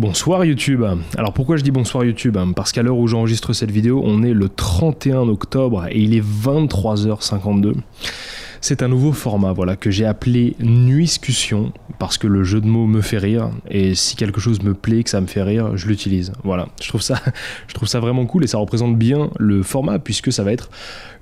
[0.00, 0.82] Bonsoir YouTube.
[1.18, 2.38] Alors pourquoi je dis bonsoir YouTube?
[2.56, 6.24] Parce qu'à l'heure où j'enregistre cette vidéo, on est le 31 octobre et il est
[6.24, 7.74] 23h52.
[8.62, 12.86] C'est un nouveau format voilà, que j'ai appelé Nuiscussion parce que le jeu de mots
[12.86, 15.88] me fait rire et si quelque chose me plaît, que ça me fait rire, je
[15.88, 16.32] l'utilise.
[16.44, 17.20] Voilà, je trouve, ça,
[18.00, 20.68] vraiment cool et ça représente bien le format puisque ça va être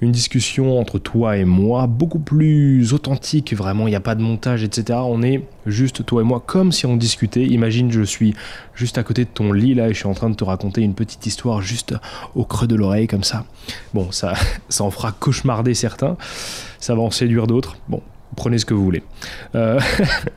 [0.01, 4.23] une discussion entre toi et moi beaucoup plus authentique, vraiment, il n'y a pas de
[4.23, 4.99] montage, etc.
[5.05, 7.45] On est juste toi et moi comme si on discutait.
[7.45, 8.35] Imagine, je suis
[8.75, 10.83] juste à côté de ton lit là et je suis en train de te raconter
[10.83, 11.95] une petite histoire juste
[12.35, 13.45] au creux de l'oreille comme ça.
[13.95, 14.35] Bon, ça,
[14.69, 16.17] ça en fera cauchemarder certains
[16.79, 17.77] ça va en séduire d'autres.
[17.89, 18.03] Bon,
[18.37, 19.03] prenez ce que vous voulez.
[19.55, 19.81] Euh,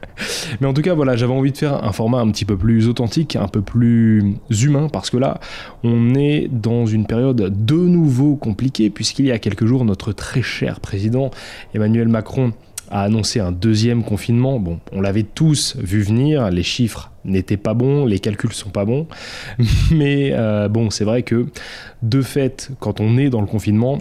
[0.61, 2.87] mais en tout cas, voilà, j'avais envie de faire un format un petit peu plus
[2.87, 5.39] authentique, un peu plus humain, parce que là,
[5.83, 10.41] on est dans une période de nouveau compliquée, puisqu'il y a quelques jours, notre très
[10.41, 11.31] cher président
[11.73, 12.53] Emmanuel Macron
[12.89, 14.59] a annoncé un deuxième confinement.
[14.59, 18.83] Bon, on l'avait tous vu venir, les chiffres n'étaient pas bons, les calculs sont pas
[18.83, 19.07] bons,
[19.91, 21.47] mais euh, bon, c'est vrai que
[22.01, 23.99] de fait, quand on est dans le confinement,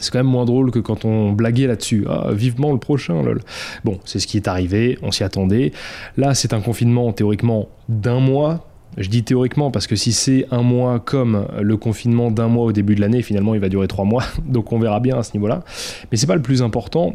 [0.00, 2.04] c'est quand même moins drôle que quand on blaguait là-dessus.
[2.08, 3.40] Ah, vivement le prochain, lol.
[3.84, 5.72] Bon, c'est ce qui est arrivé, on s'y attendait.
[6.16, 8.66] Là, c'est un confinement théoriquement d'un mois.
[8.98, 12.72] Je dis théoriquement parce que si c'est un mois comme le confinement d'un mois au
[12.72, 15.32] début de l'année, finalement il va durer trois mois, donc on verra bien à ce
[15.32, 15.64] niveau-là.
[16.10, 17.14] Mais c'est pas le plus important.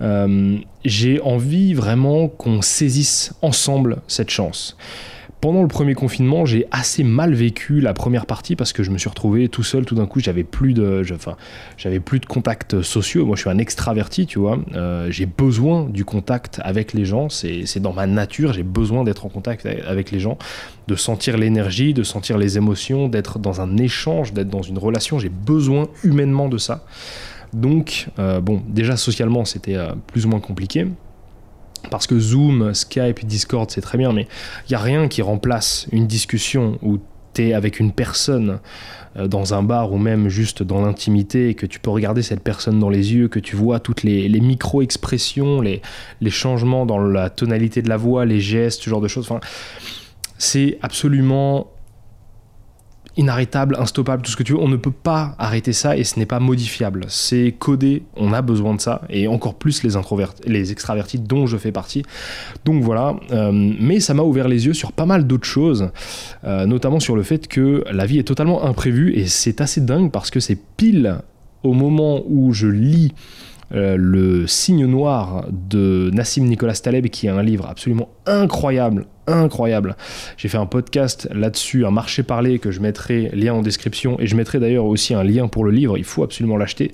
[0.00, 4.78] Euh, j'ai envie vraiment qu'on saisisse ensemble cette chance.
[5.40, 8.98] Pendant le premier confinement, j'ai assez mal vécu la première partie parce que je me
[8.98, 9.86] suis retrouvé tout seul.
[9.86, 11.36] Tout d'un coup, j'avais plus de, enfin,
[11.78, 13.24] j'avais plus de contacts sociaux.
[13.24, 14.58] Moi, je suis un extraverti, tu vois.
[14.74, 17.30] Euh, j'ai besoin du contact avec les gens.
[17.30, 18.52] C'est dans ma nature.
[18.52, 20.36] J'ai besoin d'être en contact avec les gens,
[20.88, 25.18] de sentir l'énergie, de sentir les émotions, d'être dans un échange, d'être dans une relation.
[25.18, 26.84] J'ai besoin humainement de ça.
[27.54, 30.86] Donc, euh, bon, déjà socialement, c'était euh, plus ou moins compliqué.
[31.90, 34.26] Parce que Zoom, Skype, Discord, c'est très bien, mais
[34.66, 36.98] il n'y a rien qui remplace une discussion où
[37.34, 38.60] tu es avec une personne
[39.16, 42.78] euh, dans un bar ou même juste dans l'intimité, que tu peux regarder cette personne
[42.78, 45.82] dans les yeux, que tu vois toutes les, micro-expressions, les,
[46.20, 49.26] les, changements dans la tonalité de la voix, les gestes, ce genre de choses.
[49.28, 49.40] Enfin,
[50.38, 51.72] c'est absolument
[53.16, 54.58] inarrêtable, instoppable, tout ce que tu veux.
[54.58, 57.06] On ne peut pas arrêter ça et ce n'est pas modifiable.
[57.08, 59.90] C'est codé, on a besoin de ça, et encore plus les,
[60.46, 62.02] les extravertis dont je fais partie.
[62.64, 65.90] Donc voilà, euh, mais ça m'a ouvert les yeux sur pas mal d'autres choses,
[66.44, 70.10] euh, notamment sur le fait que la vie est totalement imprévue, et c'est assez dingue
[70.10, 71.18] parce que c'est pile
[71.62, 73.12] au moment où je lis
[73.72, 79.96] euh, le signe noir de Nassim Nicolas Taleb, qui est un livre absolument incroyable, incroyable.
[80.36, 84.26] J'ai fait un podcast là-dessus, un marché parlé que je mettrai lien en description, et
[84.26, 86.92] je mettrai d'ailleurs aussi un lien pour le livre, il faut absolument l'acheter.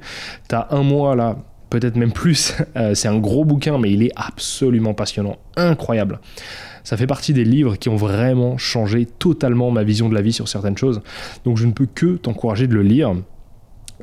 [0.49, 1.39] T'as un mois là,
[1.71, 6.21] peut-être même plus, euh, c'est un gros bouquin, mais il est absolument passionnant, incroyable.
[6.85, 10.33] Ça fait partie des livres qui ont vraiment changé totalement ma vision de la vie
[10.33, 11.01] sur certaines choses.
[11.45, 13.13] Donc je ne peux que t'encourager de le lire.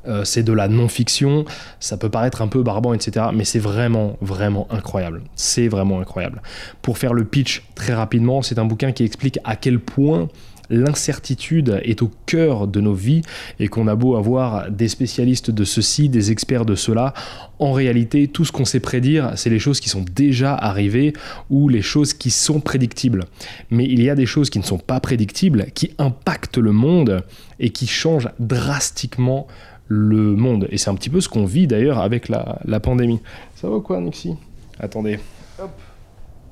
[0.08, 1.46] Euh, c'est de la non-fiction,
[1.80, 3.28] ça peut paraître un peu barbant, etc.
[3.34, 5.22] Mais c'est vraiment, vraiment incroyable.
[5.36, 6.42] C'est vraiment incroyable.
[6.82, 10.28] Pour faire le pitch très rapidement, c'est un bouquin qui explique à quel point
[10.70, 13.22] l'incertitude est au cœur de nos vies
[13.60, 17.14] et qu'on a beau avoir des spécialistes de ceci, des experts de cela,
[17.60, 21.14] en réalité, tout ce qu'on sait prédire, c'est les choses qui sont déjà arrivées
[21.50, 23.26] ou les choses qui sont prédictibles.
[23.70, 27.24] Mais il y a des choses qui ne sont pas prédictibles, qui impactent le monde
[27.60, 29.48] et qui changent drastiquement
[29.88, 30.68] le monde.
[30.72, 33.22] Et c'est un petit peu ce qu'on vit d'ailleurs avec la, pandémie.
[33.56, 34.36] Ça va quoi, Nixie
[34.80, 35.20] Attendez.
[35.60, 35.72] Hop.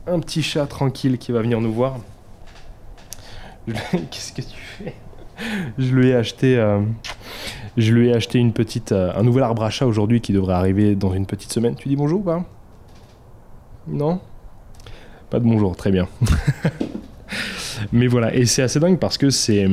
[0.07, 1.97] Un petit chat tranquille qui va venir nous voir.
[3.67, 4.95] Qu'est-ce que tu fais?
[5.77, 6.57] Je lui ai acheté.
[6.57, 6.81] Euh,
[7.77, 10.55] je lui ai acheté une petite, euh, un nouvel arbre à chat aujourd'hui qui devrait
[10.55, 11.75] arriver dans une petite semaine.
[11.75, 12.43] Tu dis bonjour ou pas?
[13.87, 14.19] Non?
[15.29, 16.07] Pas de bonjour, très bien.
[17.91, 19.67] Mais voilà, et c'est assez dingue parce que c'est,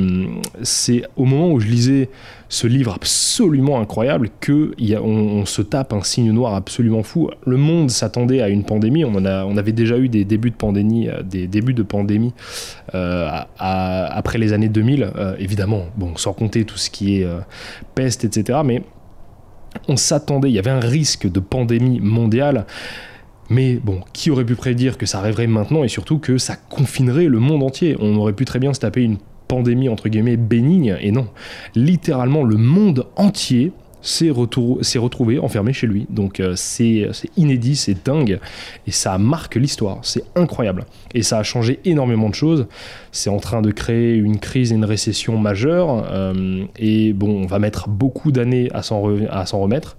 [0.63, 2.09] c'est au moment où je lisais
[2.49, 7.29] ce livre absolument incroyable que on, se tape un signe noir absolument fou.
[7.45, 9.05] Le monde s'attendait à une pandémie.
[9.05, 11.75] On, en avait déjà eu des débuts de pandémie, euh, des débuts
[12.95, 15.85] euh, après les années 2000, euh, évidemment.
[15.95, 17.27] Bon, sans compter tout ce qui est
[17.93, 18.59] peste, etc.
[18.65, 18.83] Mais
[19.87, 22.65] on s'attendait, il y avait un risque de pandémie mondiale.
[23.49, 27.25] Mais bon, qui aurait pu prédire que ça arriverait maintenant et surtout que ça confinerait
[27.25, 27.95] le monde entier?
[27.99, 29.17] On aurait pu très bien se taper une
[29.47, 31.27] pandémie entre guillemets bénigne et non.
[31.75, 36.05] Littéralement, le monde entier s'est retrouvé enfermé chez lui.
[36.09, 38.39] Donc euh, c'est inédit, c'est dingue,
[38.87, 40.85] et ça marque l'histoire, c'est incroyable.
[41.13, 42.67] Et ça a changé énormément de choses.
[43.11, 47.45] C'est en train de créer une crise et une récession majeure, euh, et bon, on
[47.45, 49.97] va mettre beaucoup d'années à s'en remettre.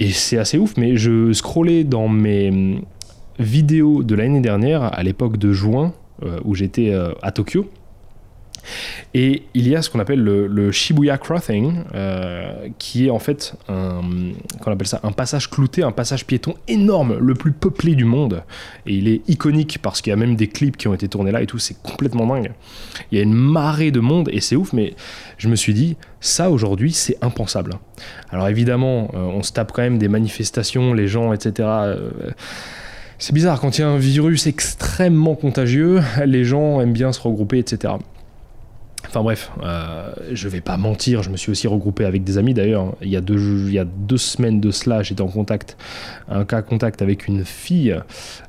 [0.00, 2.82] Et c'est assez ouf, mais je scrollais dans mes
[3.38, 5.92] vidéos de l'année dernière, à l'époque de juin,
[6.44, 6.92] où j'étais
[7.22, 7.68] à Tokyo.
[9.14, 13.54] Et il y a ce qu'on appelle le, Shibuya Crossing, euh, qui est en fait
[13.68, 14.00] un,
[14.66, 18.42] appelle ça, un passage clouté, un passage piéton énorme, le plus peuplé du monde.
[18.86, 21.32] Et il est iconique parce qu'il y a même des clips qui ont été tournés
[21.32, 22.52] là et tout, c'est complètement dingue.
[23.10, 24.94] Il y a une marée de monde et c'est ouf, mais
[25.38, 27.74] je me suis dit, ça aujourd'hui, c'est impensable.
[28.30, 31.68] Alors évidemment, euh, on se tape quand même des manifestations, les gens, etc.
[31.68, 32.10] Euh,
[33.18, 37.20] c'est bizarre, quand il y a un virus extrêmement contagieux, les gens aiment bien se
[37.20, 37.94] regrouper, etc.
[39.08, 42.52] Enfin bref, euh, je vais pas mentir, je me suis aussi regroupé avec des amis
[42.52, 42.94] d'ailleurs.
[43.00, 45.78] Il, y a deux, il y a deux semaines de cela, j'étais en contact,
[46.28, 47.96] un cas contact avec une fille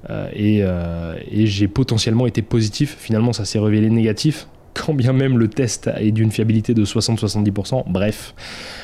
[0.09, 2.97] euh, et, euh, et j'ai potentiellement été positif.
[3.00, 7.83] Finalement, ça s'est révélé négatif quand bien même le test est d'une fiabilité de 60-70%.
[7.88, 8.33] Bref,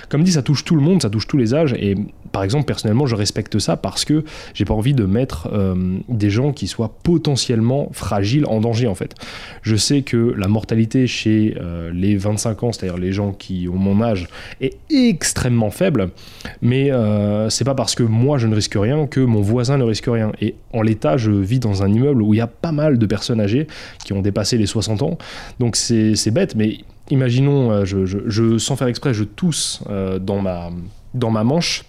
[0.10, 1.74] comme dit, ça touche tout le monde, ça touche tous les âges.
[1.74, 1.96] Et
[2.32, 4.24] par exemple, personnellement, je respecte ça parce que
[4.54, 8.96] j'ai pas envie de mettre euh, des gens qui soient potentiellement fragiles en danger en
[8.96, 9.16] fait.
[9.62, 13.78] Je sais que la mortalité chez euh, les 25 ans, c'est-à-dire les gens qui ont
[13.78, 14.28] mon âge,
[14.62, 16.10] est extrêmement faible.
[16.62, 19.84] Mais euh, c'est pas parce que moi je ne risque rien que mon voisin ne
[19.84, 20.32] risque rien.
[20.42, 23.06] Et en l'état, je vis dans un immeuble où il y a pas mal de
[23.06, 23.68] personnes âgées
[24.04, 25.18] qui ont dépassé les 60 ans.
[25.60, 26.80] Donc c'est bête, mais
[27.10, 31.86] imaginons, euh, je, sans faire exprès, je tousse euh, dans, ma, manche.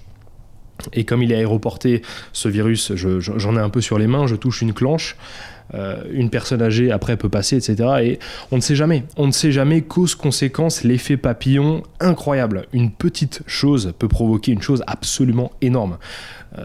[0.92, 2.02] Et comme il est aéroporté,
[2.32, 5.16] ce virus, j'en ai un peu sur les mains, je touche une clenche.
[5.74, 7.88] Euh, une personne âgée après peut passer, etc.
[8.02, 8.18] Et
[8.52, 9.02] on ne sait jamais.
[9.16, 12.66] On ne sait jamais cause, conséquence, l'effet papillon incroyable.
[12.72, 15.98] Une petite chose peut provoquer une chose absolument énorme.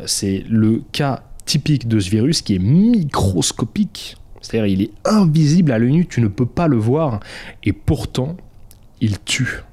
[0.05, 5.79] c'est le cas typique de ce virus qui est microscopique c'est-à-dire il est invisible à
[5.79, 7.19] l'œil nu, tu ne peux pas le voir,
[7.63, 8.35] et pourtant,
[8.99, 9.63] il tue.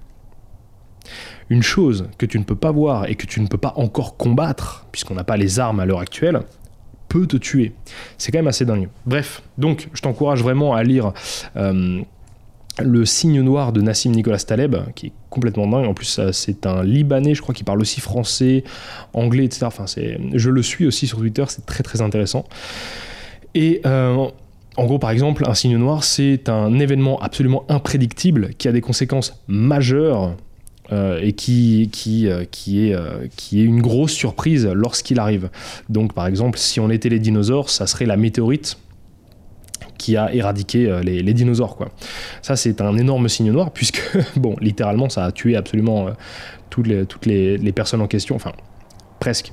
[1.50, 4.17] Une chose que tu ne peux pas voir et que tu ne peux pas encore
[4.17, 6.43] combattre, puisqu'on n'a pas les armes à l'heure actuelle,
[7.09, 7.73] peut te tuer.
[8.19, 8.88] C'est quand même assez dingue.
[9.06, 11.12] Bref, donc je t'encourage vraiment à lire
[11.56, 12.03] euh,
[12.81, 15.87] Le signe noir de Nassim Nicolas Taleb, qui est complètement dingue.
[15.87, 18.62] En plus, c'est un Libanais, je crois, qui parle aussi français,
[19.15, 19.65] anglais, etc.
[19.67, 22.44] Enfin, je le suis aussi sur Twitter, c'est très très intéressant.
[23.55, 24.29] Et euh,
[24.78, 28.80] en gros, par exemple, un signe noir, c'est un événement absolument imprédictible qui a des
[28.80, 30.36] conséquences majeures
[30.92, 31.86] euh, et euh,
[32.28, 35.50] euh, qui est une grosse surprise lorsqu'il arrive.
[35.88, 38.78] Donc, par exemple, si on était les dinosaures, ça serait la météorite
[39.98, 41.76] qui a éradiqué les, dinosaures.
[42.40, 44.00] Ça, c'est un énorme signe noir, puisque,
[44.36, 46.06] bon, littéralement, ça a tué absolument
[46.70, 48.36] toutes, les, toutes les, les personnes en question.
[48.36, 48.52] Enfin,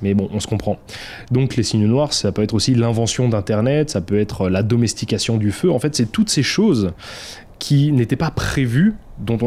[0.02, 0.78] mais bon, on se comprend.
[1.32, 5.38] Donc les signes noirs, ça peut être aussi l'invention d'Internet, ça peut être la domestication
[5.38, 5.72] du feu.
[5.72, 6.92] En fait, c'est toutes ces choses
[7.60, 9.38] qui n'étaient pas prévues, dont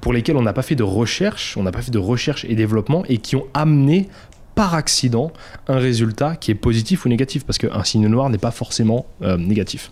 [0.00, 2.54] pour lesquelles on n'a pas fait de recherche, on n'a pas fait de recherche et
[2.54, 4.08] développement, et qui ont amené
[4.54, 5.32] par accident
[5.68, 9.36] un résultat qui est positif ou négatif, parce qu'un signe noir n'est pas forcément euh,
[9.36, 9.90] négatif.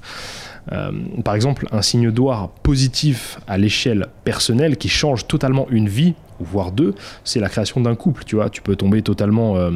[0.72, 0.90] Euh,
[1.22, 6.23] par exemple, un signe noir positif à l'échelle personnelle qui change totalement une vie, ou
[6.40, 6.94] voire deux,
[7.24, 8.24] c'est la création d'un couple.
[8.24, 9.70] Tu vois, tu peux tomber totalement euh,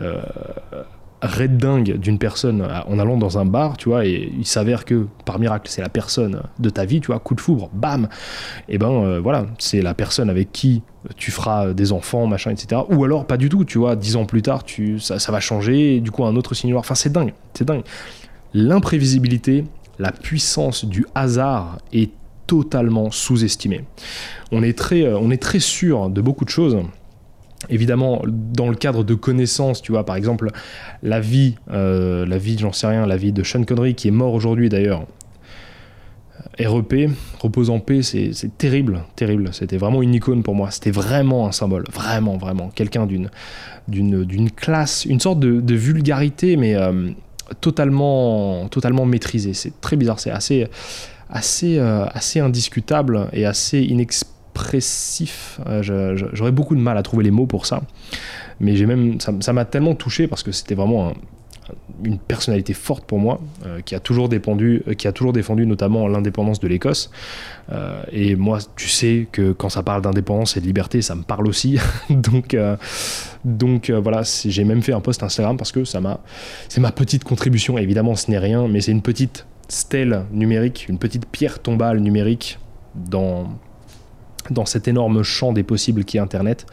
[0.00, 0.20] euh
[1.22, 5.06] red dingue d'une personne en allant dans un bar, tu vois, et il s'avère que
[5.24, 8.08] par miracle c'est la personne de ta vie, tu vois, coup de foudre, bam,
[8.68, 10.82] et ben euh, voilà, c'est la personne avec qui
[11.16, 12.82] tu feras des enfants, machin, etc.
[12.90, 16.00] Ou alors pas du tout, tu vois, dix ans plus tard, tu, ça, va changer,
[16.00, 16.80] du coup un autre signe noir.
[16.80, 17.82] Enfin c'est dingue, c'est dingue.
[18.54, 19.64] L'imprévisibilité,
[19.98, 22.12] la puissance du hasard est
[22.48, 23.84] totalement sous-estimée.
[24.50, 26.78] On, est très, euh, on est très sûr de beaucoup de choses.
[27.68, 30.50] Évidemment, dans le cadre de connaissances, tu vois, par exemple,
[31.02, 34.12] la vie, euh, la vie, j'en sais rien, la vie de Sean Connery, qui est
[34.12, 35.06] mort aujourd'hui d'ailleurs,
[36.58, 39.50] REP, repose en paix, c'est terrible, terrible.
[39.52, 40.70] C'était vraiment une icône pour moi.
[40.70, 42.70] C'était vraiment un symbole, vraiment, vraiment.
[42.74, 43.30] Quelqu'un d'une
[43.88, 47.10] d'une classe, une sorte de, vulgarité, mais euh,
[47.60, 49.54] totalement, totalement maîtrisé.
[49.54, 50.68] C'est très bizarre, c'est assez,
[51.30, 55.60] assez, euh, assez indiscutable et assez inexpressif.
[55.66, 57.82] Euh, j'aurais beaucoup de mal à trouver les mots pour ça.
[58.60, 61.12] Mais même, ça m'a tellement touché parce que c'était vraiment un,
[62.02, 66.08] une personnalité forte pour moi, euh, qui, a toujours dépendu, qui a toujours défendu notamment
[66.08, 67.10] l'indépendance de l'Écosse.
[68.10, 71.46] Et moi, tu sais que quand ça parle d'indépendance et de liberté, ça me parle
[71.46, 71.78] aussi.
[72.10, 72.56] donc,
[73.44, 77.78] donc voilà, j'ai même fait un post Instagram parce que c'est ma petite contribution.
[77.78, 82.58] Évidemment, ce n'est rien, mais c'est une petite stèle numérique, une petite pierre tombale numérique
[82.94, 83.48] dans,
[84.50, 86.66] dans cet énorme champ des possibles qui est Internet.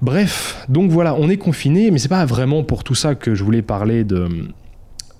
[0.00, 3.44] Bref, donc voilà, on est confiné, mais c'est pas vraiment pour tout ça que je
[3.44, 4.28] voulais parler de,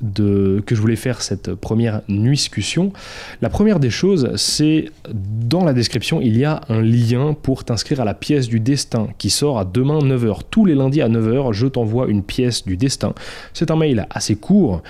[0.03, 2.93] de, que je voulais faire cette première nuiscussion,
[3.41, 8.01] la première des choses, c'est dans la description, il y a un lien pour t'inscrire
[8.01, 10.41] à la pièce du destin qui sort à demain 9h.
[10.51, 13.15] Tous les lundis à 9h, je t'envoie une pièce du destin.
[13.53, 14.83] C'est un mail assez court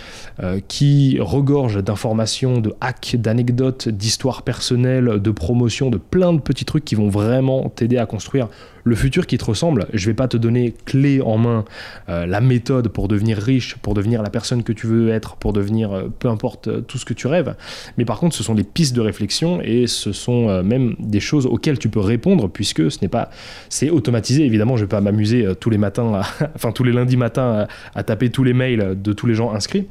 [0.43, 6.65] euh, qui regorge d'informations, de hacks, d'anecdotes, d'histoires personnelles, de promotions, de plein de petits
[6.65, 8.49] trucs qui vont vraiment t'aider à construire
[8.85, 9.87] le futur qui te ressemble.
[9.93, 11.65] Je vais pas te donner clé en main
[12.09, 15.53] euh, la méthode pour devenir riche, pour devenir la personne que tu veux être, pour
[15.53, 17.55] devenir euh, peu importe euh, tout ce que tu rêves.
[17.99, 21.47] Mais par contre, ce sont des pistes de réflexion et ce sont même des choses
[21.47, 23.31] auxquelles tu peux répondre puisque ce n'est pas,
[23.69, 24.45] c'est automatisé.
[24.45, 26.23] Évidemment, je vais pas m'amuser tous les matins,
[26.55, 29.53] enfin tous les lundis matins à, à taper tous les mails de tous les gens
[29.53, 29.87] inscrits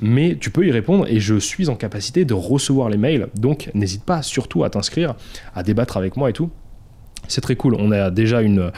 [0.00, 3.28] mais tu peux y répondre et je suis en capacité de recevoir les mails.
[3.34, 5.14] Donc n'hésite pas surtout à t'inscrire,
[5.54, 6.50] à débattre avec moi et tout.
[7.32, 7.76] C'est très cool.
[7.78, 8.70] On a déjà une,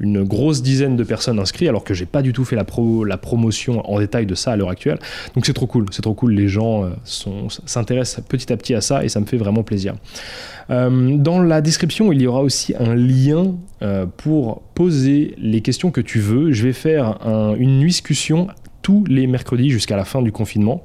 [0.00, 2.64] grosse dizaine de personnes inscrites, alors que j'ai pas du tout fait la
[3.16, 4.98] promotion en détail de ça à l'heure actuelle.
[5.34, 5.86] Donc c'est trop cool.
[5.92, 6.32] C'est trop cool.
[6.32, 6.90] Les gens euh,
[7.66, 9.94] s'intéressent petit à petit à ça et ça me fait vraiment plaisir.
[10.70, 15.90] Euh, dans la description, il y aura aussi un lien euh, pour poser les questions
[15.90, 16.52] que tu veux.
[16.52, 17.18] Je vais faire
[17.58, 18.48] une discussion
[19.08, 20.84] les mercredis jusqu'à la fin du confinement.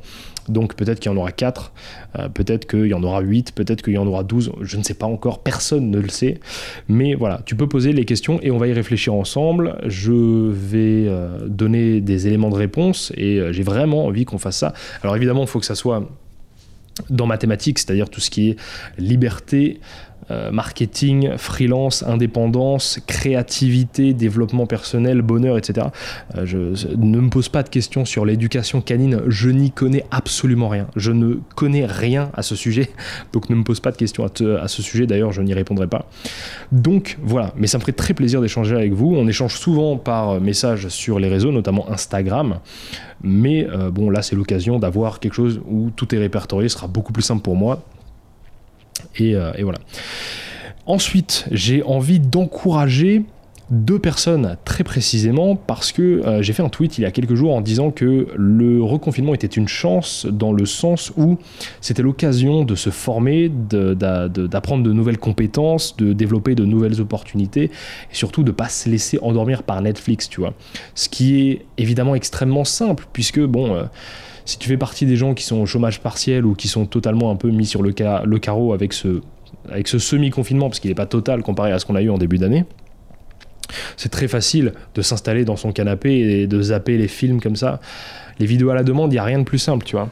[0.49, 1.71] Donc peut-être qu'il y en aura 4,
[2.19, 4.83] euh, peut-être qu'il y en aura 8, peut-être qu'il y en aura 12, je ne
[4.83, 6.39] sais pas encore, personne ne le sait.
[6.87, 9.77] Mais voilà, tu peux poser les questions et on va y réfléchir ensemble.
[9.85, 14.57] Je vais euh, donner des éléments de réponse et euh, j'ai vraiment envie qu'on fasse
[14.57, 14.73] ça.
[15.01, 16.07] Alors évidemment, il faut que ça soit
[17.09, 18.55] dans mathématiques, c'est-à-dire tout ce qui est
[18.97, 19.79] liberté,
[20.31, 25.87] euh, marketing, freelance, indépendance, créativité, développement personnel, bonheur, etc.
[26.35, 26.57] Euh, je,
[26.95, 30.87] ne me pose pas de questions sur l'éducation canine, je n'y connais absolument rien.
[30.95, 32.89] Je ne connais rien à ce sujet,
[33.33, 36.09] donc ne me pose pas de questions à, ce sujet, d'ailleurs je n'y répondrai pas.
[36.71, 39.15] Donc voilà, mais ça me ferait très plaisir d'échanger avec vous.
[39.15, 42.59] On échange souvent par message sur les réseaux, notamment Instagram.
[43.21, 46.87] Mais euh, bon, là c'est l'occasion d'avoir quelque chose où tout est répertorié, ce sera
[46.87, 47.83] beaucoup plus simple pour moi.
[49.21, 49.79] Euh, et, voilà.
[50.85, 53.23] Ensuite, j'ai envie d'encourager
[53.71, 57.33] deux personnes très précisément parce que euh, j'ai fait un tweet il y a quelques
[57.33, 61.39] jours en disant que le reconfinement était une chance dans le sens où
[61.81, 68.15] c'était l'occasion de se former, d'apprendre de, nouvelles compétences, de développer de nouvelles opportunités et
[68.15, 70.53] surtout de pas se laisser endormir par Netflix, tu vois.
[70.93, 73.75] Ce qui est évidemment extrêmement simple puisque bon.
[73.75, 73.83] Euh,
[74.45, 77.31] si tu fais partie des gens qui sont au chômage partiel ou qui sont totalement
[77.31, 79.21] un peu mis sur le, carreau avec ce,
[79.69, 82.17] avec ce semi-confinement, parce qu'il n'est pas total comparé à ce qu'on a eu en
[82.17, 82.65] début d'année,
[83.97, 87.79] c'est très facile de s'installer dans son canapé et de zapper les films comme ça.
[88.39, 90.09] Les vidéos à la demande, il n'y a rien de plus simple, tu vois.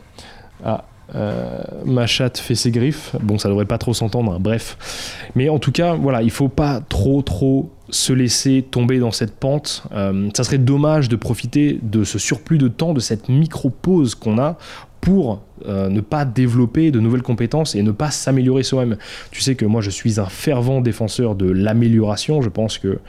[0.66, 0.86] Ah,
[1.16, 3.16] euh, ma chatte fait ses griffes.
[3.22, 5.30] Bon, ça devrait pas trop s'entendre, hein, bref.
[5.36, 9.36] Mais en tout cas, voilà, il faut pas trop, trop se laisser tomber dans cette
[9.36, 9.84] pente.
[9.94, 14.38] Euh, ça serait dommage de profiter de ce surplus de temps, de cette micro-pause qu'on
[14.38, 14.58] a
[15.00, 18.98] pour euh, ne pas développer de nouvelles compétences et ne pas s'améliorer soi-même.
[19.32, 22.42] Tu sais que moi je suis un fervent défenseur de l'amélioration.
[22.42, 23.00] Je pense que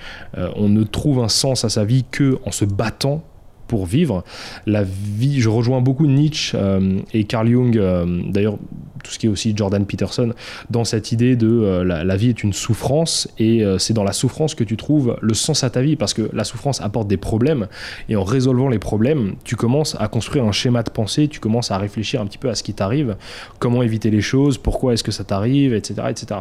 [0.56, 3.22] on ne trouve un sens à sa vie que en se battant
[3.66, 4.24] pour vivre.
[4.66, 8.58] La vie, je rejoins beaucoup Nietzsche euh, et Carl Jung, euh, d'ailleurs
[9.02, 10.32] tout ce qui est aussi Jordan Peterson,
[10.70, 14.54] dans cette idée de euh, la, vie est une souffrance et c'est dans la souffrance
[14.54, 17.66] que tu trouves le sens à ta vie parce que la souffrance apporte des problèmes
[18.08, 21.70] et en résolvant les problèmes, tu commences à construire un schéma de pensée, tu commences
[21.70, 23.16] à réfléchir un petit peu à ce qui t'arrive,
[23.58, 26.40] comment éviter les choses, pourquoi est-ce que ça t'arrive, etc., etc.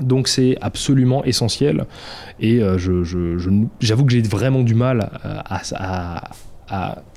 [0.00, 1.86] Donc c'est absolument essentiel
[2.40, 2.76] et euh,
[3.80, 6.30] j'avoue que j'ai vraiment du mal à,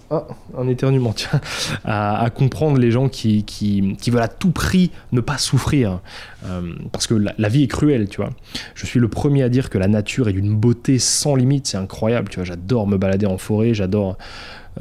[0.09, 0.21] oh,
[0.57, 1.13] un éternuement,
[1.85, 5.99] à, comprendre les gens qui, qui, veulent à tout prix ne pas souffrir.
[6.45, 8.31] Euh, parce que la, vie est cruelle, tu vois.
[8.75, 11.77] Je suis le premier à dire que la nature est d'une beauté sans limite, c'est
[11.77, 12.45] incroyable, tu vois.
[12.45, 14.17] J'adore me balader en forêt, j'adore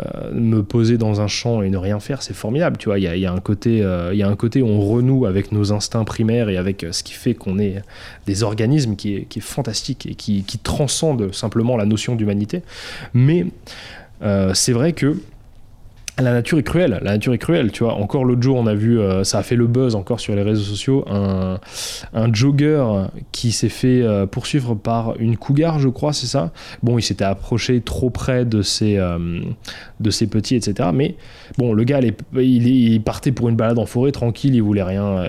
[0.01, 2.77] euh, me poser dans un champ et ne rien faire, c'est formidable.
[2.77, 5.27] Tu vois, il y a, un côté, euh, y a un côté où on renoue
[5.27, 7.83] avec nos instincts primaires et avec euh, ce qui fait qu'on est
[8.27, 12.63] des organismes qui est, fantastique et qui, qui, transcende simplement la notion d'humanité.
[13.15, 13.47] Mais
[14.53, 15.17] c'est vrai que
[16.21, 17.95] la nature est cruelle, la nature est cruelle, tu vois.
[17.95, 20.43] Encore l'autre jour, on a vu, euh, ça a fait le buzz encore sur les
[20.43, 21.59] réseaux sociaux, un,
[22.33, 22.85] jogger
[23.33, 26.53] qui s'est fait euh, poursuivre par une cougar, je crois, c'est ça.
[26.83, 29.41] Bon, il s'était approché trop près de ses, euh,
[30.01, 30.91] de ses petits, etc.
[30.93, 31.17] Mais
[31.57, 35.25] bon, le gars, il, il, partait pour une balade en forêt, tranquille, il voulait rien,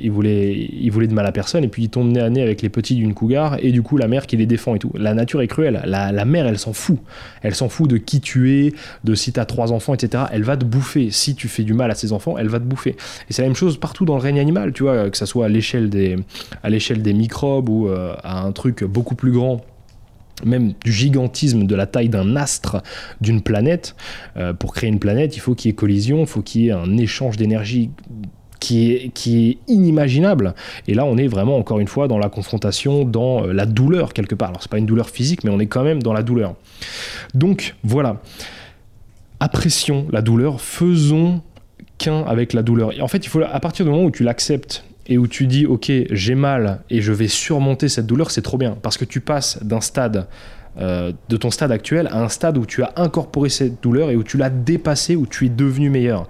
[0.00, 2.42] il voulait, il voulait de mal à personne, et puis il tombe nez à nez
[2.42, 4.92] avec les petits d'une cougar, et du coup, la mère qui les défend et tout.
[4.94, 6.98] La nature est cruelle, la, la mère, elle s'en fout.
[7.42, 8.72] Elle s'en fout de qui tu es,
[9.04, 11.10] de si t'as trois enfants, etc elle va te bouffer.
[11.10, 12.96] Si tu fais du mal à ses enfants, elle va te bouffer.
[13.28, 15.46] Et c'est la même chose partout dans le règne animal, tu vois, que ça soit
[15.46, 16.16] à l'échelle des,
[16.62, 19.60] à l'échelle des microbes ou euh, à un truc beaucoup plus grand
[20.44, 22.82] même du gigantisme de la taille d'un astre
[23.20, 23.94] d'une planète.
[24.36, 26.68] Euh, pour créer une planète, il faut qu'il y ait collision, il faut qu'il y
[26.68, 27.90] ait un échange d'énergie
[28.58, 30.54] qui est, qui est inimaginable.
[30.86, 34.12] Et là, on est vraiment, encore une fois, dans la confrontation, dans euh, la douleur,
[34.14, 34.50] quelque part.
[34.50, 36.54] Alors, c'est pas une douleur physique, mais on est quand même dans la douleur.
[37.34, 38.22] Donc, voilà.
[39.42, 41.42] Apprécions la douleur, faisons
[41.98, 42.96] qu'un avec la douleur.
[42.96, 45.48] Et en fait, il faut, à partir du moment où tu l'acceptes et où tu
[45.48, 49.04] dis ok j'ai mal et je vais surmonter cette douleur, c'est trop bien parce que
[49.04, 50.28] tu passes d'un stade
[50.78, 54.16] euh, de ton stade actuel à un stade où tu as incorporé cette douleur et
[54.16, 56.28] où tu l'as dépassé, où tu es devenu meilleur.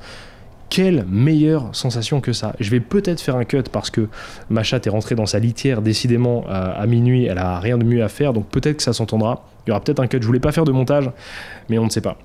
[0.71, 2.55] Quelle meilleure sensation que ça.
[2.61, 4.09] Je vais peut-être faire un cut parce que
[4.49, 7.85] ma chatte est rentrée dans sa litière décidément à, à minuit, elle a rien de
[7.85, 9.45] mieux à faire, donc peut-être que ça s'entendra.
[9.67, 10.17] Il y aura peut-être un cut.
[10.19, 11.11] Je voulais pas faire de montage,
[11.69, 12.17] mais on ne sait pas.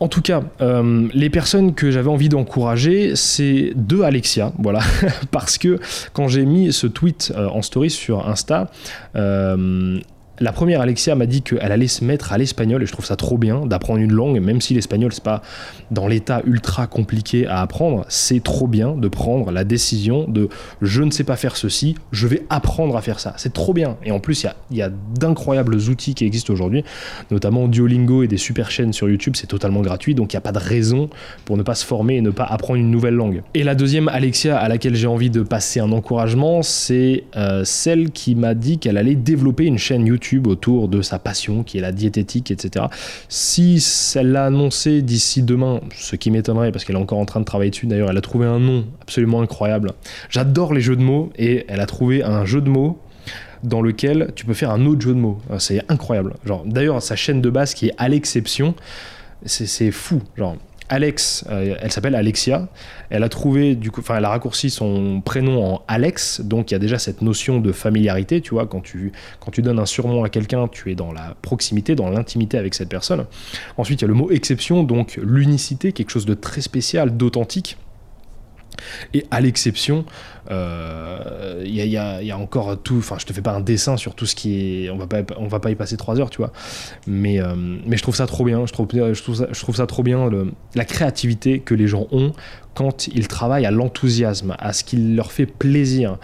[0.00, 4.80] En tout cas, euh, les personnes que j'avais envie d'encourager, c'est deux Alexia, voilà,
[5.30, 5.78] parce que
[6.14, 8.70] quand j'ai mis ce tweet euh, en story sur Insta,
[9.14, 10.00] euh,
[10.40, 13.16] la première Alexia m'a dit qu'elle allait se mettre à l'espagnol et je trouve ça
[13.16, 15.42] trop bien d'apprendre une langue, même si l'espagnol c'est pas
[15.90, 20.48] dans l'état ultra compliqué à apprendre, c'est trop bien de prendre la décision de
[20.80, 23.34] je ne sais pas faire ceci, je vais apprendre à faire ça.
[23.36, 23.96] C'est trop bien.
[24.02, 26.84] Et en plus, il y a, d'incroyables outils qui existent aujourd'hui,
[27.30, 30.42] notamment Duolingo et des super chaînes sur YouTube, c'est totalement gratuit, donc il n'y a
[30.42, 31.10] pas de raison
[31.44, 33.42] pour ne pas se former et ne pas apprendre une nouvelle langue.
[33.52, 38.10] Et la deuxième Alexia à laquelle j'ai envie de passer un encouragement, c'est euh, celle
[38.10, 41.80] qui m'a dit qu'elle allait développer une chaîne YouTube autour de sa passion qui est
[41.80, 42.86] la diététique, etc.
[43.28, 43.84] Si
[44.14, 47.44] elle l'a annoncé d'ici demain, ce qui m'étonnerait parce qu'elle est encore en train de
[47.44, 49.92] travailler dessus, d'ailleurs elle a trouvé un nom absolument incroyable.
[50.28, 52.98] J'adore les jeux de mots et elle a trouvé un jeu de mots
[53.62, 55.38] dans lequel tu peux faire un autre jeu de mots.
[55.58, 56.34] C'est incroyable.
[56.64, 58.74] D'ailleurs, sa chaîne de base qui est à l'exception,
[59.44, 60.22] c'est fou.
[60.36, 60.56] Genre,
[60.90, 62.68] Alex, euh, elle s'appelle Alexia.
[63.10, 66.74] Elle a trouvé, du coup, enfin, elle a raccourci son prénom en Alex, donc il
[66.74, 69.86] y a déjà cette notion de familiarité, tu vois, quand tu, quand tu donnes un
[69.86, 73.24] surnom à quelqu'un, tu es dans la proximité, dans l'intimité avec cette personne.
[73.76, 77.78] Ensuite, il y a le mot exception, donc l'unicité, quelque chose de très spécial, d'authentique.
[79.14, 80.04] Et à l'exception,
[80.50, 82.98] il euh, y, a, encore tout.
[82.98, 84.90] Enfin, je te fais pas un dessin sur tout ce qui est.
[84.90, 86.52] On va pas, va pas y passer trois heures, tu vois.
[87.06, 87.54] Mais, euh,
[87.90, 88.64] je trouve ça trop bien.
[88.66, 90.28] Je trouve ça trop bien
[90.74, 92.32] la créativité que les gens ont
[92.74, 96.18] quand ils travaillent à l'enthousiasme, à ce qui leur fait plaisir.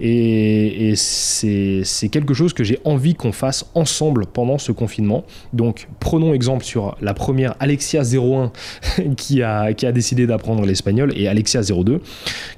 [0.00, 5.24] Et, c'est quelque chose que j'ai envie qu'on fasse ensemble pendant ce confinement.
[5.52, 8.52] Donc prenons exemple sur la première Alexia 01
[9.16, 12.00] qui a, qui a décidé d'apprendre l'espagnol et Alexia 02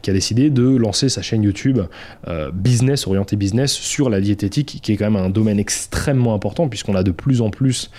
[0.02, 1.80] qui a décidé de lancer sa chaîne YouTube
[2.28, 6.68] euh, business, orienté business sur la diététique qui est quand même un domaine extrêmement important
[6.68, 7.90] puisqu'on a de plus en plus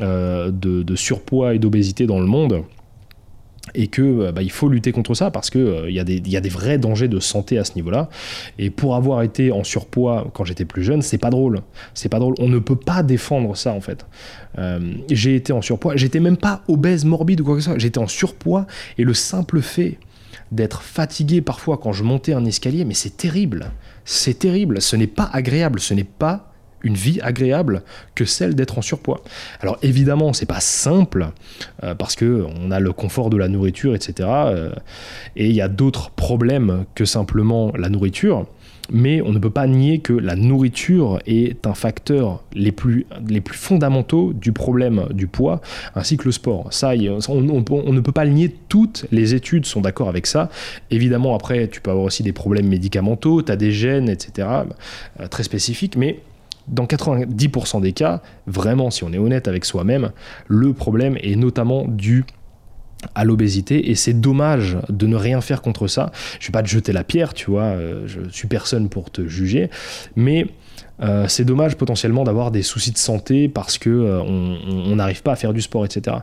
[0.00, 2.64] euh, de surpoids et d'obésité dans le monde
[3.74, 6.36] et que euh, bah, il faut lutter contre ça parce que euh, il y, y,
[6.36, 8.08] a des vrais dangers de santé à ce niveau-là.
[8.58, 11.62] Et pour avoir été en surpoids quand j'étais plus jeune, c'est pas drôle.
[11.94, 12.34] C'est pas drôle.
[12.38, 14.06] On ne peut pas défendre ça en fait.
[14.58, 15.96] Euh, j'ai été en surpoids.
[15.96, 17.78] J'étais même pas obèse, morbide ou quoi que ce soit.
[17.78, 18.66] J'étais en surpoids
[18.98, 19.98] et le simple fait
[20.52, 23.72] d'être fatigué parfois quand je montais un escalier, mais c'est terrible.
[24.04, 24.80] C'est terrible.
[24.80, 25.80] Ce n'est pas agréable.
[25.80, 26.53] Ce n'est pas
[26.84, 27.82] une vie agréable
[28.14, 29.22] que celle d'être en surpoids.
[29.60, 31.30] Alors évidemment, c'est pas simple
[31.82, 34.28] euh, parce que on a le confort de la nourriture, etc.
[34.28, 34.72] Euh,
[35.36, 38.46] et il y a d'autres problèmes que simplement la nourriture.
[38.92, 43.06] Mais on ne peut pas nier que la nourriture est un facteur les plus,
[43.52, 45.60] fondamentaux du problème du poids,
[45.94, 46.68] ainsi que le sport.
[46.70, 46.92] Ça,
[47.28, 50.50] on, ne peut pas nier, toutes les études sont d'accord avec ça.
[50.90, 54.48] Évidemment, après, tu peux avoir aussi des problèmes médicamentaux, tu as des gènes, etc.,
[55.20, 56.20] euh, très spécifiques, mais
[56.68, 60.10] dans 90% des cas, vraiment, si on est honnête avec soi-même,
[60.48, 62.24] le problème est notamment dû
[63.14, 66.10] à l'obésité et c'est dommage de ne rien faire contre ça.
[66.40, 69.26] Je vais pas te jeter la pierre, tu vois, euh, je suis personne pour te
[69.26, 69.68] juger,
[70.16, 70.46] mais
[71.02, 75.32] euh, c'est dommage potentiellement d'avoir des soucis de santé parce que euh, on n'arrive pas
[75.32, 76.16] à faire du sport, etc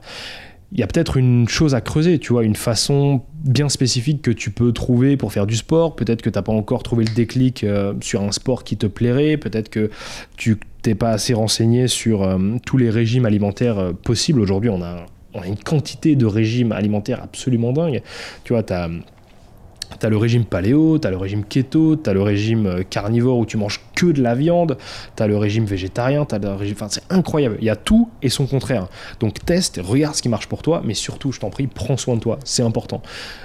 [0.72, 4.32] il y a peut-être une chose à creuser, tu vois, une façon bien spécifique que
[4.32, 5.96] tu peux trouver pour faire du sport.
[5.96, 8.88] Peut-être que tu n'as pas encore trouvé le déclic euh, sur un sport qui te
[8.88, 9.36] plairait.
[9.36, 9.90] Peut-être que
[10.38, 14.40] tu t'es pas assez renseigné sur euh, tous les régimes alimentaires euh, possibles.
[14.40, 18.02] Aujourd'hui, on a, on une quantité de régimes alimentaires absolument dingue.
[18.46, 18.74] Tu vois, tu
[20.00, 23.58] T'as le régime paléo, t'as le régime keto, t'as le régime euh, carnivore où tu
[23.58, 24.78] manges que de la viande,
[25.16, 26.76] t'as le régime végétarien, t'as le régime.
[26.76, 27.58] Enfin, c'est incroyable.
[27.60, 28.88] Il y a tout et son contraire.
[29.20, 32.16] Donc teste, regarde ce qui marche pour toi, mais surtout, je t'en prie, prends soin
[32.16, 32.40] de toi.
[32.44, 33.02] C'est important.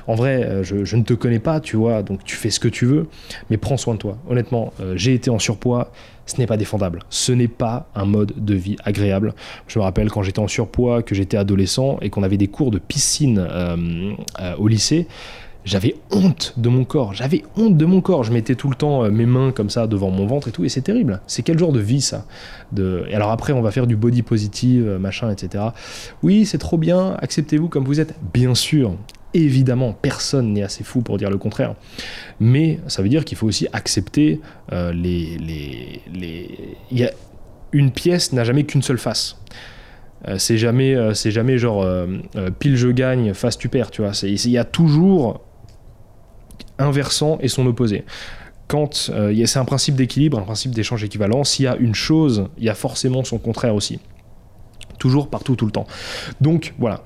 [0.06, 2.68] En vrai, euh, je, ne te connais pas, tu vois, donc tu fais ce que
[2.68, 3.08] tu veux,
[3.50, 4.16] mais prends soin de toi.
[4.28, 5.90] Honnêtement, euh, j'ai été en surpoids
[6.28, 7.04] ce n'est pas défendable.
[7.08, 9.32] Ce n'est pas un mode de vie agréable.
[9.68, 12.72] Je me rappelle quand j'étais en surpoids, que j'étais adolescent et qu'on avait des cours
[12.72, 13.46] de piscine
[14.58, 15.06] au lycée
[15.66, 18.22] j'avais honte de mon corps, j'avais honte de mon corps.
[18.22, 20.64] Je mettais tout le temps euh, mes mains comme ça devant mon ventre et tout,
[20.64, 21.20] et c'est terrible.
[21.26, 22.24] C'est quel genre de vie ça?
[22.72, 23.04] De...
[23.10, 25.64] Et alors après, on va faire du body positive, euh, machin, etc.
[26.22, 28.14] Oui, c'est trop bien, acceptez-vous comme vous êtes.
[28.32, 28.94] Bien sûr,
[29.34, 31.74] évidemment, personne n'est assez fou pour dire le contraire.
[32.38, 34.40] Mais ça veut dire qu'il faut aussi accepter
[34.72, 36.76] euh, les, les, les...
[36.92, 37.10] Y a...
[37.72, 39.36] Une pièce n'a jamais qu'une seule face.
[40.38, 41.84] c'est jamais, c'est jamais genre
[42.58, 44.12] pile je gagne, face tu perds, tu vois.
[44.22, 45.42] Il y a toujours
[46.78, 48.04] un versant et son opposé.
[48.68, 52.48] Quand euh, c'est un principe d'équilibre, un principe d'échange équivalent, s'il y a une chose,
[52.58, 54.00] il y a forcément son contraire aussi.
[54.98, 55.86] Toujours, partout, tout le temps.
[56.40, 57.02] Donc voilà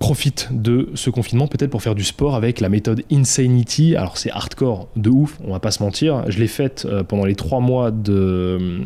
[0.00, 3.94] profite de ce confinement peut-être pour faire du sport avec la méthode Insanity.
[3.94, 6.24] Alors c'est hardcore de ouf, on va pas se mentir.
[6.26, 8.80] Je l'ai faite euh, pendant les trois mois de,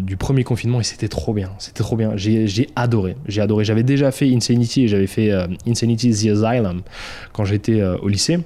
[0.00, 1.50] du premier confinement et c'était trop bien.
[1.58, 2.12] C'était trop bien.
[2.16, 3.16] J'ai adoré.
[3.28, 3.64] J'ai adoré.
[3.64, 6.80] J'avais déjà fait Insanity et j'avais fait euh, Insanity The Asylum
[7.34, 8.38] quand j'étais euh, au lycée.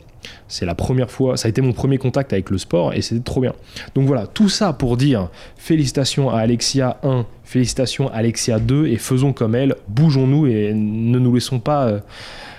[0.48, 3.22] C'est la première fois, ça a été mon premier contact avec le sport et c'était
[3.22, 3.54] trop bien.
[3.94, 8.96] Donc voilà, tout ça pour dire félicitations à Alexia 1, félicitations à Alexia 2 et
[8.96, 12.00] faisons comme elle, bougeons-nous et ne nous laissons pas euh,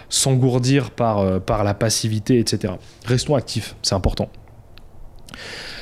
[0.10, 2.73] s'engourdir par, euh, par la passivité, etc.
[3.06, 4.30] Restons actifs, c'est important.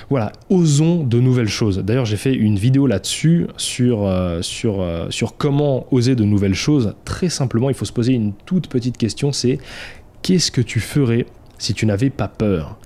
[0.09, 1.79] Voilà, osons de nouvelles choses.
[1.79, 6.93] D'ailleurs, j'ai fait une vidéo là-dessus sur, euh, sur, sur comment oser de nouvelles choses.
[7.05, 9.59] Très simplement, il faut se poser une toute petite question, c'est
[10.21, 11.25] qu'est-ce que tu ferais
[11.57, 12.77] si tu n'avais pas peur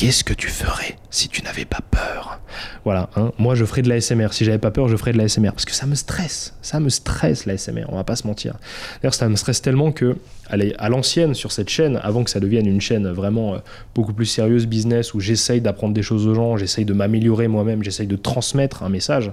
[0.00, 2.40] Qu'est-ce que tu ferais si tu n'avais pas peur?
[2.84, 3.32] Voilà, hein.
[3.36, 4.32] moi je ferais de la SMR.
[4.32, 5.50] Si j'avais pas peur, je ferais de la SMR.
[5.50, 6.54] Parce que ça me stresse.
[6.62, 8.54] Ça me stresse la SMR, on va pas se mentir.
[9.02, 10.16] D'ailleurs, ça me stresse tellement que,
[10.48, 13.58] à l'ancienne sur cette chaîne, avant que ça devienne une chaîne vraiment euh,
[13.94, 17.82] beaucoup plus sérieuse, business, où j'essaye d'apprendre des choses aux gens, j'essaye de m'améliorer moi-même,
[17.82, 19.32] j'essaye de transmettre un message,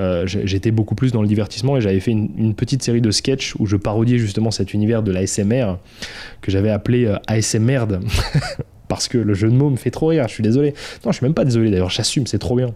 [0.00, 3.56] euh, j'étais beaucoup plus dans le divertissement et j'avais fait une, petite série de sketchs
[3.58, 5.76] où je parodiais justement cet univers de la SMR
[6.40, 7.84] que j'avais appelé euh, ASMR.
[8.88, 10.74] parce que le jeu de mots me fait trop rire, je suis désolé.
[11.04, 12.74] Non, je suis même pas désolé d'ailleurs, j'assume, c'est trop bien.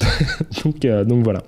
[0.84, 1.42] euh, donc voilà.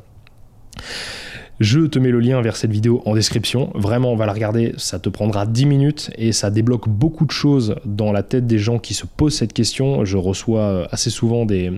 [1.61, 3.71] Je te mets le lien vers cette vidéo en description.
[3.75, 7.31] Vraiment, on va la regarder, ça te prendra 10 minutes et ça débloque beaucoup de
[7.31, 10.05] choses dans la tête des gens qui se posent cette question.
[10.05, 11.71] Je reçois euh, assez souvent des,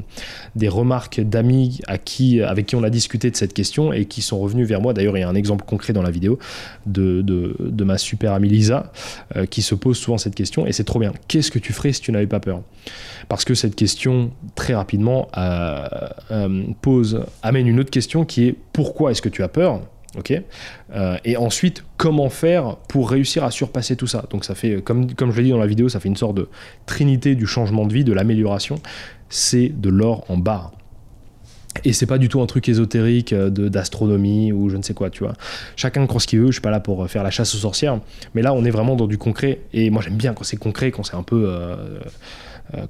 [0.67, 4.39] remarques d'amis à qui, avec qui on a discuté de cette question et qui sont
[4.39, 4.95] revenus vers moi.
[4.95, 6.39] D'ailleurs, il y a un exemple concret dans la vidéo
[6.87, 8.93] de, de, ma super amie Lisa
[9.37, 11.13] euh, qui se pose souvent cette question et c'est trop bien.
[11.29, 12.63] Qu'est-ce que tu ferais si tu n'avais pas peur?
[13.29, 19.11] Parce que cette question, très rapidement, euh, pose, amène une autre question qui est pourquoi
[19.11, 19.81] est-ce que tu as peur
[20.19, 20.35] Ok.
[20.95, 25.15] Euh, et ensuite, comment faire pour réussir à surpasser tout ça Donc ça fait, comme,
[25.15, 26.51] comme je l'ai dit dans la vidéo, ça fait une sorte de
[26.85, 28.79] trinité du changement de vie, de l'amélioration.
[29.31, 30.73] C'est de l'or en barre.
[31.85, 35.09] Et c'est pas du tout un truc ésotérique euh, d'astronomie ou je ne sais quoi,
[35.09, 35.33] tu vois.
[35.75, 37.99] Chacun croit ce qu'il veut, je suis pas là pour faire la chasse aux sorcières,
[38.35, 39.61] mais là on est vraiment dans du concret.
[39.73, 41.99] Et moi j'aime bien quand c'est concret, quand c'est un peu, euh,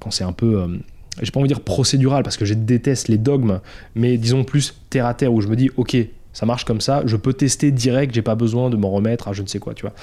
[0.00, 0.80] quand c'est un peu,
[1.22, 3.60] j'ai pas envie de dire procédural parce que je déteste les dogmes,
[3.94, 5.96] mais disons plus terre à terre où je me dis ok,
[6.32, 9.32] ça marche comme ça, je peux tester direct, j'ai pas besoin de m'en remettre à
[9.32, 9.94] je ne sais quoi, tu vois.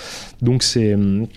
[0.41, 1.27] Donc c'est hum,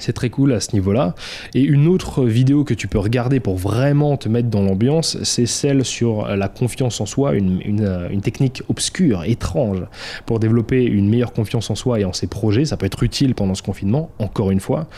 [0.00, 1.14] c'est très cool à ce niveau-là.
[1.54, 5.46] Et une autre vidéo que tu peux regarder pour vraiment te mettre dans l'ambiance, c'est
[5.46, 9.82] celle sur la confiance en soi, une, une, technique obscure, étrange,
[10.26, 12.64] pour développer une meilleure confiance en soi et en ses projets.
[12.64, 14.88] Ça peut être utile pendant ce confinement, encore une fois.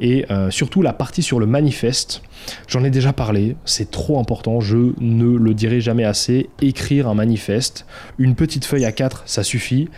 [0.00, 2.22] Et euh, surtout la partie sur le manifeste.
[2.68, 6.50] J'en ai déjà parlé, c'est trop important, je ne le dirai jamais assez.
[6.60, 7.86] Écrire un manifeste,
[8.18, 9.88] une petite feuille à 4, ça suffit.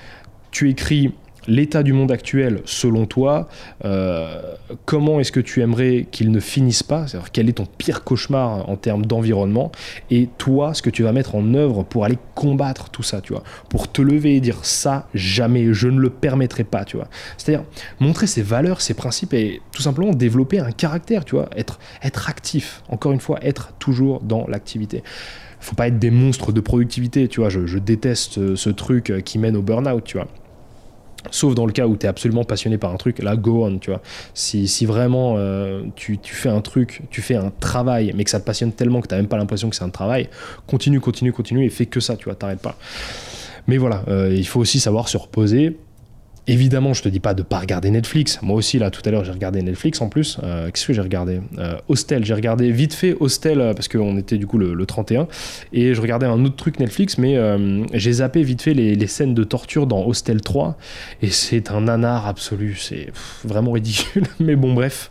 [0.50, 1.12] Tu écris
[1.48, 3.48] l'état du monde actuel selon toi,
[3.84, 4.40] euh,
[4.84, 8.68] comment est-ce que tu aimerais qu'il ne finisse pas, c'est-à-dire quel est ton pire cauchemar
[8.68, 9.72] en termes d'environnement,
[10.10, 13.32] et toi, ce que tu vas mettre en œuvre pour aller combattre tout ça, tu
[13.32, 17.08] vois, pour te lever et dire ça, jamais, je ne le permettrai pas, tu vois?
[17.38, 17.64] C'est-à-dire
[17.98, 22.28] montrer ses valeurs, ses principes et tout simplement développer un caractère, tu vois, être, être
[22.28, 25.02] actif, encore une fois, être toujours dans l'activité.
[25.60, 29.38] Faut pas être des monstres de productivité, tu vois, je, je déteste ce truc qui
[29.38, 30.28] mène au burn-out, tu vois?
[31.30, 33.78] Sauf dans le cas où tu es absolument passionné par un truc, là, go on,
[33.78, 34.00] tu vois.
[34.34, 38.40] Si, si vraiment euh, tu, fais un truc, tu fais un travail, mais que ça
[38.40, 40.28] te passionne tellement que tu même pas l'impression que c'est un travail,
[40.66, 42.76] continue, continue, continue et fais que ça, tu vois, t'arrêtes pas.
[43.66, 45.76] Mais voilà, euh, il faut aussi savoir se reposer,
[46.50, 48.40] Évidemment, je te dis pas de pas regarder Netflix.
[48.40, 50.38] Moi aussi, là, tout à l'heure, j'ai regardé Netflix en plus.
[50.42, 51.40] Euh, qu'est-ce que j'ai regardé?
[51.58, 52.24] Euh, Hostel.
[52.24, 55.28] J'ai regardé vite fait Hostel euh, parce qu'on était du coup le, 31.
[55.74, 57.36] Et je regardais un autre truc Netflix, mais
[57.92, 60.78] j'ai zappé vite fait les, scènes de torture dans Hostel 3.
[61.20, 62.76] Et c'est un nanar absolu.
[62.80, 63.08] C'est
[63.44, 64.24] vraiment ridicule.
[64.40, 65.10] mais bon, bref.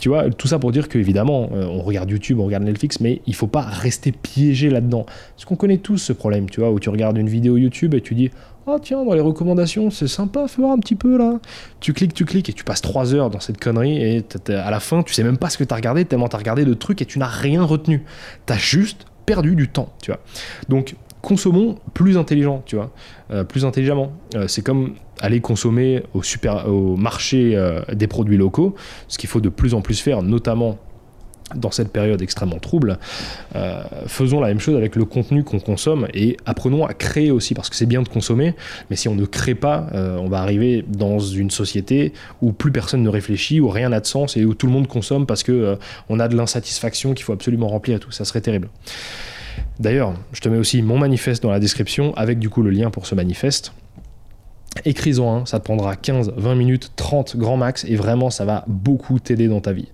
[0.00, 3.36] Tu vois, tout ça pour dire qu'évidemment, on regarde YouTube, on regarde Netflix, mais il
[3.36, 5.06] faut pas rester piégé là-dedans.
[5.36, 8.00] Parce qu'on connaît tous ce problème, tu vois, où tu regardes une vidéo YouTube et
[8.00, 8.30] tu dis
[8.66, 11.40] Ah tiens, dans les recommandations, c'est sympa, fais voir un petit peu là.
[11.80, 14.78] Tu cliques, tu cliques et tu passes 3 heures dans cette connerie et à la
[14.78, 16.74] fin, tu sais même pas ce que tu as regardé, tellement tu as regardé de
[16.74, 18.04] trucs et tu n'as rien retenu.
[18.46, 20.20] Tu as juste perdu du temps, tu vois.
[20.68, 22.90] Donc, consommons plus intelligent, tu vois,
[23.30, 24.12] euh, plus intelligemment.
[24.34, 28.74] Euh, c'est comme aller consommer au marché euh, des produits locaux,
[29.08, 30.78] ce qu'il faut de plus en plus faire, notamment
[31.56, 32.98] dans cette période extrêmement trouble,
[34.06, 37.70] faisons la même chose avec le contenu qu'on consomme et apprenons à créer aussi, parce
[37.70, 38.54] que c'est bien de consommer,
[38.90, 43.02] mais si on ne crée pas, on va arriver dans une société où plus personne
[43.02, 45.78] ne réfléchit, où rien n'a de sens et où tout le monde consomme parce que
[46.08, 48.10] on a de l'insatisfaction qu'il faut absolument remplir et tout.
[48.10, 48.68] Ça serait terrible.
[49.80, 52.90] D'ailleurs, je te mets aussi mon manifeste dans la description avec du coup le lien
[52.90, 53.72] pour ce manifeste.
[54.84, 58.64] Écris-en un, ça te prendra 15, 20 minutes, 30 grand max et vraiment ça va
[58.66, 59.88] beaucoup t'aider dans ta vie.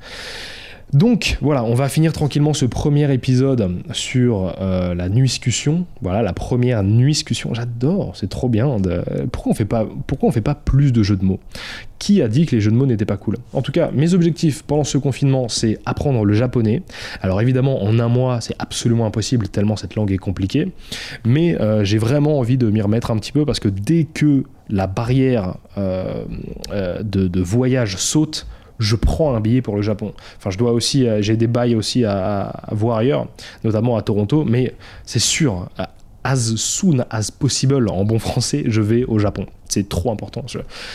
[0.95, 5.85] Donc voilà, on va finir tranquillement ce premier épisode sur euh, la nuiscussion.
[6.01, 7.53] Voilà, la première nuiscussion.
[7.53, 8.77] J'adore, c'est trop bien.
[9.31, 9.67] Pourquoi on fait
[10.33, 11.41] fait pas plus de jeux de mots?
[11.99, 13.37] Qui a dit que les jeux de mots n'étaient pas cool?
[13.53, 16.83] En tout cas, mes objectifs pendant ce confinement, c'est apprendre le japonais.
[17.21, 20.73] Alors évidemment, en un mois, c'est absolument impossible tellement cette langue est compliquée.
[21.27, 24.45] Mais euh, j'ai vraiment envie de m'y remettre un petit peu parce que dès que
[24.71, 26.25] la barrière euh,
[27.03, 28.47] de voyage saute,
[28.79, 30.13] je prends un billet pour le Japon.
[30.37, 33.27] Enfin, je dois aussi, euh, j'ai des bails aussi à, voir ailleurs,
[33.65, 35.69] notamment à Toronto, mais c'est sûr,
[36.25, 39.47] as soon as possible, en bon français, je vais au Japon.
[39.69, 40.45] C'est trop important.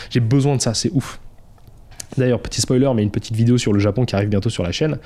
[0.10, 1.20] J'ai besoin de ça, c'est ouf.
[2.18, 4.72] D'ailleurs, petit spoiler, mais une petite vidéo sur le Japon qui arrive bientôt sur la
[4.72, 4.98] chaîne.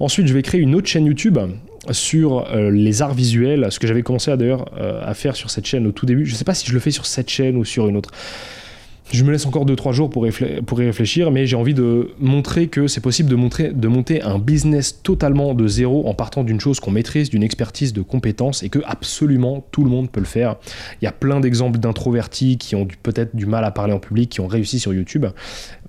[0.00, 1.38] Ensuite, je vais créer une autre chaîne YouTube
[1.90, 5.66] sur euh, les arts visuels, ce que j'avais commencé d'ailleurs euh, à faire sur cette
[5.66, 6.26] chaîne au tout début.
[6.26, 8.10] Je ne sais pas si je le fais sur cette chaîne ou sur une autre.
[9.10, 12.86] Je me laisse encore 2-3 jours pour, y réfléchir, mais j'ai envie de montrer que
[12.86, 17.28] c'est possible de monter un business totalement de zéro en partant d'une chose qu'on maîtrise,
[17.28, 20.56] d'une expertise, de compétences, et que absolument tout le monde peut le faire.
[21.00, 24.30] Il y a plein d'exemples d'introvertis qui ont peut-être du mal à parler en public,
[24.30, 25.26] qui ont réussi sur YouTube.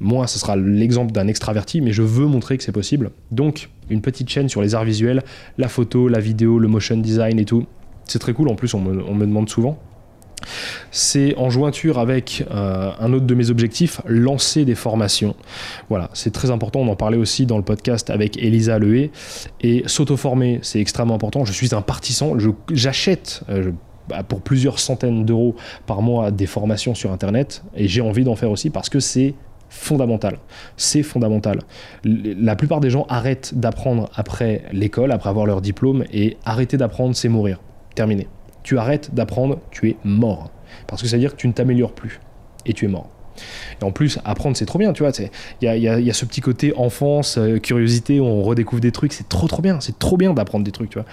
[0.01, 3.11] Moi, ce sera l'exemple d'un extraverti, mais je veux montrer que c'est possible.
[3.31, 5.23] Donc, une petite chaîne sur les arts visuels,
[5.57, 7.65] la photo, la vidéo, le motion design et tout.
[8.05, 9.79] C'est très cool, en plus on me demande souvent.
[10.91, 15.35] C'est en jointure avec euh, un autre de mes objectifs, lancer des formations.
[15.89, 16.81] Voilà, c'est très important.
[16.81, 19.11] On en parlait aussi dans le podcast avec Elisa Lehé.
[19.61, 21.45] Et s'auto-former, c'est extrêmement important.
[21.45, 22.37] Je suis un partisan.
[22.71, 23.41] J'achète.
[23.49, 23.71] Euh,
[24.09, 28.35] bah, pour plusieurs centaines d'euros par mois des formations sur Internet et j'ai envie d'en
[28.35, 29.33] faire aussi parce que c'est
[29.69, 30.37] fondamental.
[30.77, 31.59] C'est fondamental.
[32.03, 37.15] La plupart des gens arrêtent d'apprendre après l'école, après avoir leur diplôme, et arrêter d'apprendre,
[37.15, 37.59] c'est mourir.
[37.95, 38.27] Terminé
[38.63, 40.51] tu arrêtes d'apprendre, tu es mort.
[40.87, 42.19] Parce que ça veut dire que tu ne t'améliores plus.
[42.65, 43.09] Et tu es mort.
[43.81, 45.11] Et en plus, apprendre, c'est trop bien, tu vois.
[45.61, 49.13] Il y a, ce petit côté enfance, euh, curiosité, où on redécouvre des trucs.
[49.13, 49.79] C'est trop, trop bien.
[49.79, 51.07] C'est trop bien d'apprendre des trucs, tu vois.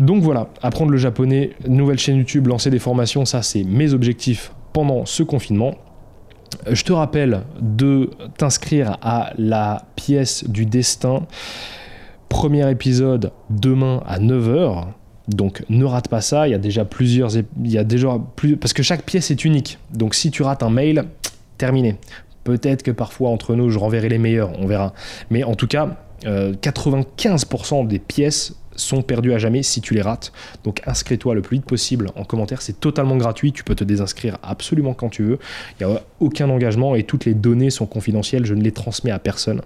[0.00, 4.52] Donc voilà, apprendre le japonais, nouvelle chaîne YouTube, lancer des formations, ça, c'est mes objectifs
[4.72, 5.76] pendant ce confinement.
[6.68, 11.26] Je te rappelle de t'inscrire à la pièce du destin.
[12.28, 14.86] Premier épisode demain à 9h.
[15.28, 18.56] Donc ne rate pas ça, il y a déjà plusieurs il y a déjà plus
[18.56, 19.78] parce que chaque pièce est unique.
[19.90, 21.04] Donc si tu rates un mail,
[21.56, 21.96] terminé.
[22.44, 24.92] Peut-être que parfois entre nous je renverrai les meilleurs, on verra.
[25.30, 30.02] Mais en tout cas, 95% euh, des pièces sont perdues à jamais si tu les
[30.02, 30.32] rates.
[30.64, 34.38] Donc inscris-toi le plus vite possible en commentaire, c'est totalement gratuit, tu peux te désinscrire
[34.42, 35.38] absolument quand tu veux.
[35.80, 39.10] Il n'y a aucun engagement et toutes les données sont confidentielles, je ne les transmets
[39.10, 39.62] à personne.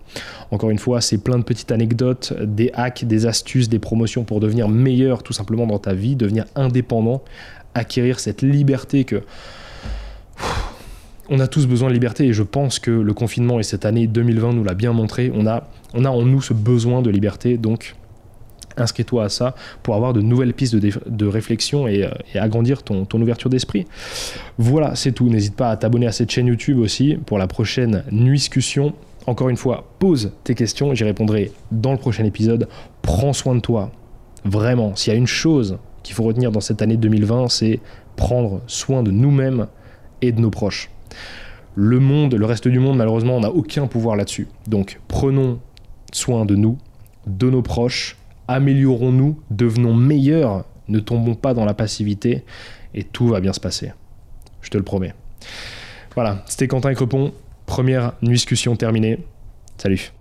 [0.50, 4.40] Encore une fois, c'est plein de petites anecdotes, des hacks, des astuces, des promotions pour
[4.40, 7.22] devenir meilleur tout simplement dans ta vie, devenir indépendant,
[7.74, 9.22] acquérir cette liberté que
[11.30, 14.06] on a tous besoin de liberté et je pense que le confinement et cette année
[14.06, 15.30] 2020 nous l'a bien montré.
[15.34, 17.96] On a, on a en nous ce besoin de liberté, donc
[18.78, 23.20] inscris-toi à ça pour avoir de nouvelles pistes de, réflexion euh, et, agrandir ton, ton
[23.20, 23.86] ouverture d'esprit.
[24.58, 25.28] Voilà, c'est tout.
[25.28, 28.94] N'hésite pas à t'abonner à cette chaîne YouTube aussi pour la prochaine discussion.
[29.26, 32.68] Encore une fois, pose tes questions, j'y répondrai dans le prochain épisode.
[33.02, 33.90] Prends soin de toi.
[34.44, 37.80] Vraiment, s'il y a une chose qu'il faut retenir dans cette année 2020, c'est
[38.16, 39.66] prendre soin de nous-mêmes
[40.22, 40.90] et de nos proches.
[41.74, 44.48] Le monde, le reste du monde, malheureusement, on n'a aucun pouvoir là-dessus.
[44.66, 45.60] Donc prenons
[46.12, 46.78] soin de nous,
[47.26, 48.16] de nos proches,
[48.48, 52.44] améliorons-nous, devenons meilleurs, ne tombons pas dans la passivité
[52.94, 53.92] et tout va bien se passer.
[54.62, 55.14] Je te le promets.
[56.14, 57.32] Voilà, c'était Quentin Crepon.
[57.66, 59.18] Première discussion terminée.
[59.76, 60.12] Salut.